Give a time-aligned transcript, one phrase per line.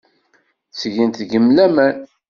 [0.71, 1.95] Ttgent deg-m laman.